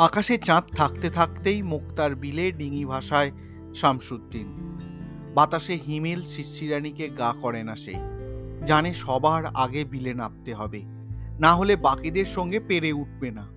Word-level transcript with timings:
আকাশে 0.00 0.38
চাঁদ 0.38 0.64
থাকতে 0.76 1.10
থাকতেই 1.10 1.62
মুক্তার 1.62 2.14
বিলে 2.14 2.52
ডিঙি 2.52 2.84
ভাষায় 2.84 3.30
শামসুদ্দিন। 3.74 4.78
বাতাসে 5.34 5.78
হিমেল 5.86 6.22
শিশিরানিকে 6.22 7.08
গা 7.08 7.34
করে 7.40 7.62
না 7.62 7.76
সে। 7.76 7.94
জানে 8.66 8.94
সবার 8.94 9.46
আগে 9.46 9.84
বিলে 9.84 10.14
নামতে 10.14 10.54
হবে। 10.54 10.82
না 11.40 11.54
হলে 11.54 11.76
বাকিদের 11.76 12.24
সঙ্গে 12.24 12.60
পেরে 12.60 12.92
উঠবে 12.92 13.30
না। 13.30 13.48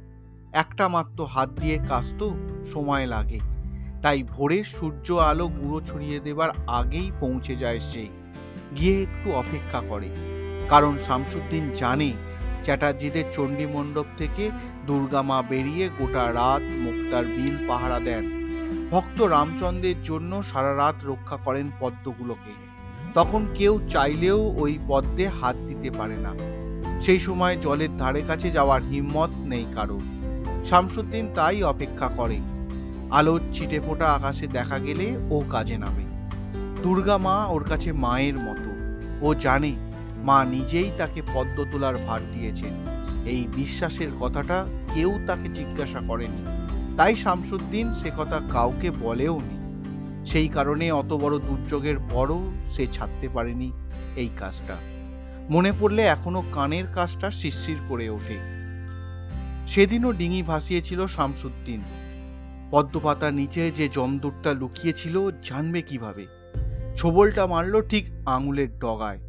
একটা 0.54 0.88
মাত্র 0.88 1.26
হাত 1.26 1.50
দিয়ে 1.50 1.80
কাজ 1.88 2.14
তো 2.20 2.34
সময় 2.74 3.06
লাগে। 3.06 3.40
তাই 4.02 4.24
ভোরে 4.24 4.64
সূর্য 4.64 5.14
আলো 5.14 5.48
গুঁড়ো 5.48 5.82
ছড়িয়ে 5.82 6.20
দেবার 6.20 6.50
আগেই 6.68 7.12
পৌঁছে 7.20 7.56
যায় 7.56 7.80
সে। 7.80 8.08
গিয়ে 8.78 9.04
একটু 9.04 9.32
অপেক্ষা 9.32 9.82
করে। 9.90 10.10
কারণ 10.70 10.98
শামসুদ্দিন 10.98 11.70
জানে 11.76 12.14
চ্যাটার্জিদের 12.64 13.24
চণ্ডী 13.32 13.66
মণ্ডপ 13.66 14.06
থেকে 14.18 14.52
দুর্গা 14.88 15.22
মা 15.22 15.42
বেরিয়ে 15.50 15.90
গোটা 16.00 16.34
রাত 16.34 16.62
মুক্তার 16.62 17.26
বিল 17.26 17.56
পাহারা 17.68 18.00
দেন। 18.00 18.24
ভক্ত 18.92 19.22
রামচন্দ্রের 19.22 20.04
জন্য 20.04 20.44
সারা 20.44 20.76
রাত 20.76 20.96
রক্ষা 21.06 21.38
করেন 21.38 21.72
পদ্মগুলোকে। 21.80 22.54
তখন 23.14 23.48
কেউ 23.56 23.80
চাইলেও 23.90 24.54
ওই 24.58 24.80
পদ্মে 24.88 25.28
হাত 25.28 25.56
দিতে 25.56 25.90
পারে 25.98 26.18
না। 26.18 26.34
সেই 27.02 27.20
সময় 27.20 27.58
জলের 27.62 27.98
ধারে 27.98 28.22
কাছে 28.28 28.52
যাওয়ার 28.52 28.82
হিম্মত 28.82 29.30
নেই 29.44 29.66
কারও 29.76 30.00
শামসুদ্দিন 30.66 31.26
তাই 31.36 31.64
অপেক্ষা 31.64 32.08
করে। 32.08 32.40
আলোর 33.12 33.42
ছিটে 33.54 33.80
ফোটা 33.80 34.08
আকাশে 34.14 34.48
দেখা 34.48 34.80
গেলে 34.80 35.08
ও 35.30 35.44
কাজে 35.50 35.78
নামে। 35.78 36.06
দুর্গা 36.84 37.18
মা 37.18 37.46
ওর 37.46 37.64
কাছে 37.64 37.92
মায়ের 37.92 38.38
মতো। 38.38 38.72
ও 39.26 39.36
জানে 39.36 39.72
মা 40.24 40.46
নিজেই 40.46 40.92
তাকে 40.98 41.22
পদ্ম 41.34 41.66
তোলার 41.72 41.96
ভার 41.98 42.22
দিয়েছেন। 42.34 42.74
এই 43.26 43.48
বিশ্বাসের 43.56 44.12
কথাটা 44.22 44.66
কেউ 44.94 45.12
তাকে 45.28 45.50
জিজ্ঞাসা 45.50 46.02
করেনি। 46.08 46.42
তাই 46.98 47.16
শামসুদ্দিন 47.16 47.94
সে 47.94 48.12
কথা 48.18 48.42
কাউকে 48.50 48.92
বলেও 48.92 49.40
নি 49.40 49.64
সেই 50.26 50.48
কারণে 50.48 50.92
অত 50.92 51.14
বড় 51.14 51.40
দুর্যোগের 51.40 51.96
পরও 52.12 52.52
সে 52.68 52.88
ছাড়তে 52.92 53.30
পারেনি 53.30 53.72
এই 54.16 54.30
কাজটা। 54.40 54.76
মনে 55.50 55.72
পড়লে 55.80 56.04
এখনও 56.04 56.44
কানের 56.52 56.84
কাজটা 56.96 57.32
শিরশির 57.32 57.78
করে 57.90 58.10
ওঠে। 58.10 58.38
সেদিনও 59.68 60.12
ডিঙি 60.12 60.44
ভাসিয়েছিল 60.44 61.08
শামসুদ্দিন। 61.08 61.82
পদ্মপাতার 62.72 63.34
নিচে 63.34 63.72
যে 63.72 63.90
জমদূরটা 63.90 64.54
লুকিয়েছিল 64.54 65.32
জানবে 65.44 65.82
কীভাবে। 65.82 66.26
ছোবলটা 66.96 67.48
মারল 67.48 67.82
ঠিক 67.82 68.06
আঙুলের 68.26 68.80
ডগায়। 68.80 69.20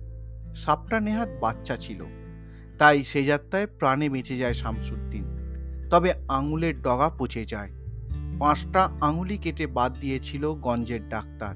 সাপটা 0.55 1.01
নেহাত 1.01 1.29
বাচ্চা 1.41 1.77
ছিল। 1.77 2.05
তাই 2.79 3.05
সে 3.05 3.25
যাত্রায় 3.25 3.67
প্রাণে 3.67 4.09
বেঁচে 4.09 4.39
যায় 4.39 4.55
শামসুদ্দিন। 4.55 5.25
তবে 5.91 6.13
আঙুলের 6.29 6.83
ডগা 6.83 7.11
পচে 7.19 7.45
যায়। 7.45 7.71
পাঁচটা 8.39 8.89
আঙুলি 9.01 9.37
কেটে 9.37 9.67
বাদ 9.67 10.01
দিয়েছিল 10.01 10.53
গঞ্জের 10.53 11.09
ডাক্তার। 11.09 11.55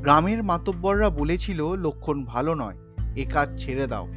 গ্রামের 0.00 0.42
মাতব্বররা 0.42 1.10
বলেছিল, 1.10 1.76
লক্ষণ 1.76 2.24
ভালো 2.24 2.54
নয়, 2.54 2.74
এ 3.16 3.26
কাজ 3.32 3.48
ছেড়ে 3.56 3.86
দাও। 3.86 4.08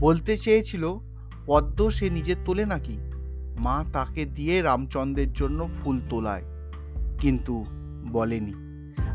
বলতে 0.00 0.38
চেয়েছিল, 0.38 0.98
পদ্ম 1.46 1.90
সে 1.90 2.10
নিজে 2.10 2.34
তোলে 2.44 2.66
নাকি? 2.66 2.98
মা 3.58 3.84
তাকে 3.92 4.24
দিয়ে 4.24 4.62
রামচন্দ্রের 4.62 5.32
জন্য 5.32 5.68
ফুল 5.84 6.00
তোলায়। 6.10 6.42
কিন্তু 7.18 7.66
বলেনি। 8.12 8.54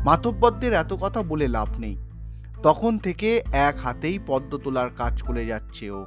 মাতব্বরদের 0.04 0.72
এত 0.72 0.92
কথা 0.92 1.22
বলে 1.22 1.48
লাভ 1.48 1.78
নেই। 1.78 1.96
তখন 2.62 2.98
থেকে 2.98 3.42
এক 3.52 3.78
হাতেই 3.78 4.18
পদ্ম 4.26 4.58
তোলার 4.58 4.90
কাজ 4.90 5.22
করে 5.22 5.46
যাচ্ছে 5.46 5.90
ও। 5.90 6.06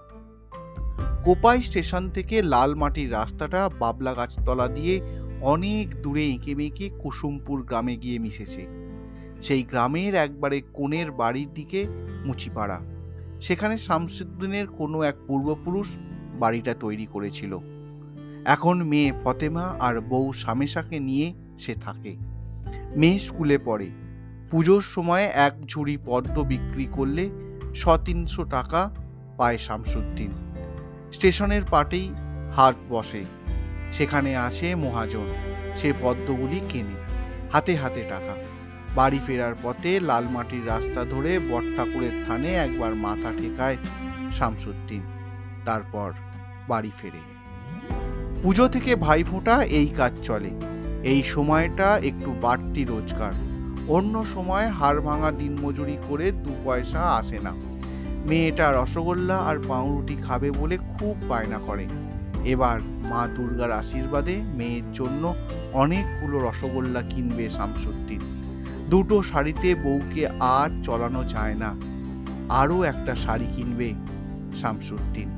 কোপাই 1.23 1.63
স্টেশন 1.63 2.09
থেকে 2.09 2.41
লাল 2.41 2.75
মাটির 2.75 3.11
রাস্তাটা 3.11 3.69
বাবলা 3.69 4.13
গাছতলা 4.13 4.67
দিয়ে 4.67 5.01
অনেক 5.41 6.01
দূরে 6.01 6.29
এঁকে 6.29 6.55
বেঁকে 6.55 6.89
কুসুমপুর 6.99 7.63
গ্রামে 7.63 7.97
গিয়ে 7.97 8.19
মিশেছে। 8.19 8.67
সেই 9.41 9.63
গ্রামের 9.63 10.15
একবারে 10.15 10.61
কোণের 10.61 11.11
বাড়ির 11.11 11.53
দিকে 11.53 11.87
মুচিপাড়া। 12.25 12.81
সেখানে 13.41 13.77
শামসুদ্দিনের 13.77 14.67
কোনো 14.67 15.01
এক 15.01 15.15
পূর্বপুরুষ 15.27 15.95
বাড়িটা 16.39 16.73
তৈরি 16.79 17.05
করেছিল। 17.05 17.59
এখন 18.45 18.83
মেয়ে 18.83 19.13
ফতেমা 19.23 19.75
আর 19.79 20.01
বউ 20.01 20.33
সামেশাকে 20.33 20.99
নিয়ে 20.99 21.33
সে 21.59 21.75
থাকে। 21.75 22.15
মেয়ে 22.95 23.19
স্কুলে 23.19 23.57
পড়ে। 23.57 24.08
পুজোর 24.51 24.83
সময় 24.95 25.25
এক 25.47 25.53
ঝুড়ি 25.67 25.95
পদ্ম 26.05 26.35
বিক্রি 26.51 26.85
করলে 26.91 27.23
শ 27.75 27.83
তিনশো 28.05 28.43
টাকা 28.55 28.81
পায় 29.37 29.57
শামসুদ্দিন। 29.57 30.31
স্টেশনের 31.11 31.63
পাটেই 31.71 32.07
হাট 32.55 32.75
বসে, 32.89 33.23
সেখানে 33.93 34.31
আসে 34.47 34.67
মহাজন, 34.75 35.27
সে 35.79 35.89
পদ্মগুলি 36.01 36.59
কেনে, 36.69 36.97
হাতে 37.53 37.73
হাতে 37.75 38.01
টাকা। 38.09 38.33
বাড়ি 38.95 39.19
ফেরার 39.25 39.55
পথে 39.63 39.91
লাল 39.99 40.25
মাটির 40.35 40.63
রাস্তা 40.67 41.01
ধরে 41.13 41.31
বট 41.49 41.65
ঠাকুরের 41.75 42.15
থানে 42.25 42.51
একবার 42.65 42.93
মাথা 43.05 43.29
ঠেকায় 43.39 43.77
শামসুদ্দিন, 44.37 45.03
তারপর 45.65 46.09
বাড়ি 46.67 46.91
ফেরে। 46.99 47.21
পুজো 48.43 48.65
থেকে 48.67 48.91
ভাইফোঁটা 49.05 49.55
এই 49.79 49.89
কাজ 49.99 50.13
চলে, 50.23 50.51
এই 51.11 51.21
সময়টা 51.33 51.87
একটু 52.09 52.29
বাড়তি 52.41 52.81
রোজগার। 52.85 53.35
অন্য 53.89 54.25
সময় 54.25 54.67
হাড় 54.69 55.01
ভাঙা 55.01 55.31
দিনমজুরি 55.31 55.97
করে 56.09 56.31
দু 56.31 56.51
পয়সা 56.65 57.01
আসে 57.01 57.39
না। 57.39 57.53
মেয়েটা 58.27 58.71
রসগোল্লা 58.71 59.37
আর 59.37 59.57
পাউরুটি 59.67 60.15
খাবে 60.15 60.51
বলে 60.51 60.77
খুব 60.77 61.15
বায়না 61.27 61.59
করে। 61.67 61.87
এবার 62.45 62.79
মা 62.79 63.27
দুর্গার 63.37 63.71
আশীর্বাদে 63.71 64.35
মেয়ের 64.57 64.91
জন্য 64.93 65.35
অনেকগুলো 65.73 66.49
রসগোল্লা 66.49 67.01
কিনবে 67.01 67.49
শামসুদ্দিন। 67.49 68.21
দুটো 68.89 69.23
শাড়িতে 69.23 69.75
বউকে 69.75 70.27
আর 70.27 70.69
চলানো 70.83 71.23
যায় 71.23 71.55
না। 71.55 71.75
আরও 72.49 72.83
একটা 72.83 73.15
শাড়ি 73.15 73.47
কিনবে 73.55 73.93
শামসুদ্দিন। 74.55 75.29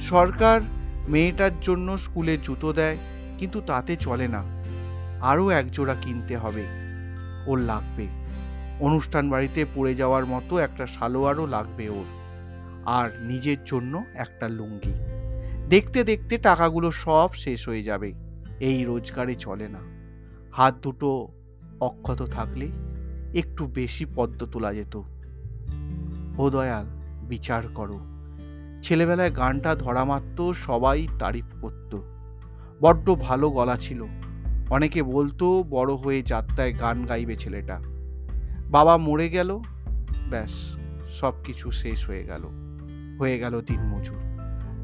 সরকার 0.00 0.60
মেয়েটার 1.08 1.54
জন্য 1.60 1.98
স্কুলে 1.98 2.38
জুতো 2.42 2.72
দেয়, 2.72 2.96
কিন্তু 3.38 3.60
তাতে 3.66 3.96
চলে 3.96 4.28
না। 4.28 4.42
আরও 5.20 5.50
একজোড়া 5.50 5.94
কিনতে 5.94 6.36
হবে। 6.36 6.89
ওর 7.46 7.58
লাগবে। 7.58 8.06
অনুষ্ঠান 8.80 9.30
বাড়িতে 9.30 9.64
পড়ে 9.74 9.94
যাওয়ার 9.94 10.26
মতো 10.26 10.58
একটা 10.58 10.86
সালোয়ারও 10.86 11.46
লাগবে 11.46 11.88
ওর। 11.88 12.04
আর 12.86 13.10
নিজের 13.20 13.56
জন্য 13.64 14.04
একটা 14.14 14.48
লুঙ্গি। 14.48 14.92
দেখতে 15.68 16.04
দেখতে 16.04 16.38
টাকাগুলো 16.38 16.90
সব 16.90 17.28
শেষ 17.34 17.68
হয়ে 17.68 17.82
যাবে। 17.82 18.12
এই 18.60 18.84
রোজগারে 18.84 19.34
চলে 19.34 19.68
না। 19.68 19.78
হাত 20.52 20.74
দুটো 20.82 21.28
অক্ষত 21.80 22.22
থাকলে 22.22 22.68
একটু 23.34 23.66
বেশি 23.66 24.06
পদ্ম 24.14 24.46
তোলা 24.46 24.74
যেত। 24.74 25.02
ও 26.38 26.50
দয়াল, 26.50 26.86
বিচার 27.28 27.62
করো। 27.74 28.00
ছেলেবেলায় 28.82 29.36
গানটা 29.36 29.74
ধরা 29.74 30.04
মাত্র 30.04 30.54
সবাই 30.54 31.08
তারিফ 31.18 31.44
করত। 31.62 31.96
বড্ড 32.80 33.14
ভালো 33.14 33.50
গলা 33.50 33.76
ছিল। 33.76 34.04
অনেকে 34.70 35.02
বলতো, 35.02 35.62
বড় 35.62 35.94
হয়ে 35.94 36.22
যাত্রায় 36.22 36.80
গান 36.80 37.06
গাইবে 37.06 37.36
ছেলেটা। 37.36 37.80
বাবা 38.70 38.96
মরে 38.96 39.28
গেল, 39.28 39.60
ব্যাস 40.30 40.76
সব 41.10 41.32
কিছু 41.44 41.70
শেষ 41.70 42.06
হয়ে 42.06 42.24
গেল। 42.24 42.42
হয়ে 43.18 43.38
গেল 43.38 43.60
দিনমজুর 43.60 44.16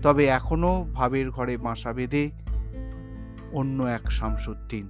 তবে 0.03 0.27
এখনও 0.27 0.87
ভাবের 0.95 1.31
ঘরে 1.31 1.57
বাসা 1.57 1.93
বেঁধে 1.93 2.31
অন্য 3.53 3.83
এক 3.83 4.11
শামসুদ্দিন। 4.11 4.89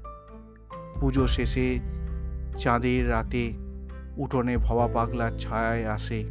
পুজো 1.01 1.27
শেষে 1.27 1.79
চাঁদের 2.57 3.11
রাতে 3.11 3.53
উঠোনে 4.17 4.57
ভবা 4.57 4.89
পাগলার 4.89 5.33
ছায়ায় 5.39 5.87
আসে। 5.87 6.25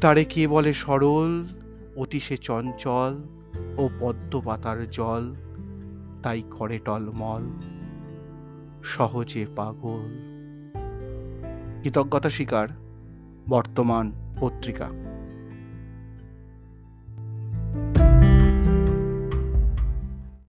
তারে 0.00 0.24
কে 0.24 0.48
বলে 0.48 0.72
সরল? 0.72 1.46
অতিশে 1.96 2.36
চঞ্চল 2.36 3.22
ও 3.76 3.88
পদ্ম 4.00 4.40
পাতার 4.44 4.90
জল। 4.90 5.34
তাই 6.22 6.42
করে 6.50 6.78
টলমল। 6.78 7.42
সহজে 8.82 9.46
পাগল। 9.56 10.38
কৃতজ্ঞতা 11.82 12.30
শিকার 12.30 12.68
বর্তমান 13.48 14.12
পত্রিকা। 14.40 14.88